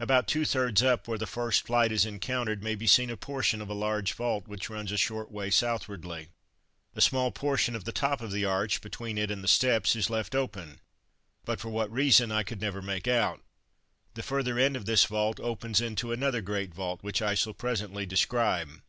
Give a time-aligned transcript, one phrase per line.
[0.00, 3.60] About two thirds up, where the first flight is encountered, may be seen a portion
[3.60, 6.28] of a large vault which runs a short way southwardly.
[6.94, 10.08] A small portion of the top of the arch, between it and the steps, is
[10.08, 10.80] left open,
[11.44, 13.42] but for what reason I never could make out.
[14.14, 18.06] The further end of this vault opens into another great vault, which I shall presently
[18.06, 18.80] describe.